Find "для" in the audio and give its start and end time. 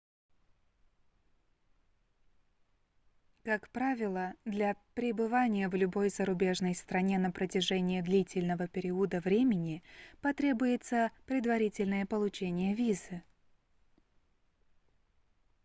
4.45-4.75